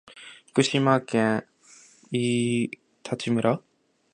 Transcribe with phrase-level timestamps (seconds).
[0.47, 1.45] 福島県
[2.09, 2.71] 飯
[3.03, 3.61] 舘村